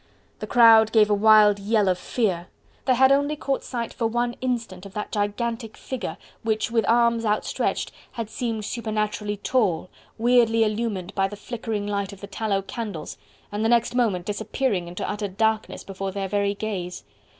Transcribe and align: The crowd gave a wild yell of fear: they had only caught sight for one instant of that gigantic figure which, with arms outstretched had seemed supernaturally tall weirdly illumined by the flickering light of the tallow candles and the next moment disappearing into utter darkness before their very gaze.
The 0.39 0.47
crowd 0.47 0.91
gave 0.91 1.11
a 1.11 1.13
wild 1.13 1.59
yell 1.59 1.87
of 1.87 1.95
fear: 1.99 2.47
they 2.85 2.95
had 2.95 3.11
only 3.11 3.35
caught 3.35 3.63
sight 3.63 3.93
for 3.93 4.07
one 4.07 4.33
instant 4.41 4.83
of 4.87 4.95
that 4.95 5.11
gigantic 5.11 5.77
figure 5.77 6.17
which, 6.41 6.71
with 6.71 6.89
arms 6.89 7.23
outstretched 7.23 7.91
had 8.13 8.27
seemed 8.27 8.65
supernaturally 8.65 9.37
tall 9.37 9.91
weirdly 10.17 10.63
illumined 10.63 11.13
by 11.13 11.27
the 11.27 11.35
flickering 11.35 11.85
light 11.85 12.11
of 12.11 12.19
the 12.19 12.25
tallow 12.25 12.63
candles 12.63 13.15
and 13.51 13.63
the 13.63 13.69
next 13.69 13.93
moment 13.93 14.25
disappearing 14.25 14.87
into 14.87 15.07
utter 15.07 15.27
darkness 15.27 15.83
before 15.83 16.11
their 16.11 16.27
very 16.27 16.55
gaze. 16.55 17.03